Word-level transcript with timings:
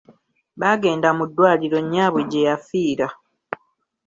Baagenda 0.59 1.09
nu 1.15 1.25
ddwaliro 1.29 1.77
nyaabwe 1.91 2.21
gye 2.31 2.41
yafiira! 2.47 3.07